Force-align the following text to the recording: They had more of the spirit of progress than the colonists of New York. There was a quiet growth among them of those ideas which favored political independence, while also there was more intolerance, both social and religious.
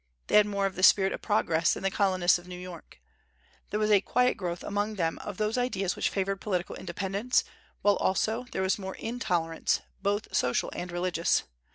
They 0.25 0.37
had 0.37 0.47
more 0.47 0.65
of 0.65 0.73
the 0.73 0.81
spirit 0.81 1.13
of 1.13 1.21
progress 1.21 1.75
than 1.75 1.83
the 1.83 1.91
colonists 1.91 2.39
of 2.39 2.47
New 2.47 2.57
York. 2.57 2.99
There 3.69 3.79
was 3.79 3.91
a 3.91 4.01
quiet 4.01 4.35
growth 4.35 4.63
among 4.63 4.95
them 4.95 5.19
of 5.19 5.37
those 5.37 5.59
ideas 5.59 5.95
which 5.95 6.09
favored 6.09 6.41
political 6.41 6.75
independence, 6.75 7.43
while 7.83 7.97
also 7.97 8.45
there 8.51 8.63
was 8.63 8.79
more 8.79 8.95
intolerance, 8.95 9.81
both 10.01 10.35
social 10.35 10.71
and 10.73 10.91
religious. 10.91 11.43